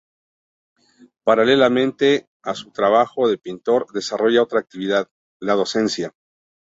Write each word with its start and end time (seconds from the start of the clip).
Paralelamente 1.23 2.25
a 2.41 2.55
su 2.55 2.71
trabajo 2.71 3.29
de 3.29 3.37
pintor, 3.37 3.85
desarrolla 3.93 4.41
otra 4.41 4.59
actividad, 4.59 5.07
la 5.39 5.53
docencia. 5.53 6.11